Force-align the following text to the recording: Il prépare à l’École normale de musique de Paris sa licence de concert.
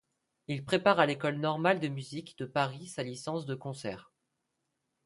Il 0.47 0.65
prépare 0.65 0.97
à 0.99 1.05
l’École 1.05 1.37
normale 1.37 1.79
de 1.79 1.87
musique 1.87 2.35
de 2.39 2.45
Paris 2.47 2.87
sa 2.87 3.03
licence 3.03 3.45
de 3.45 3.53
concert. 3.53 4.11